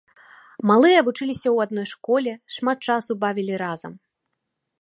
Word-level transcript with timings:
Малыя 0.69 0.99
вучыліся 1.09 1.43
ў 1.51 1.57
адной 1.69 1.87
школе, 1.93 2.33
шмат 2.57 2.77
часу 2.91 3.11
бавілі 3.25 3.55
разам. 3.67 3.93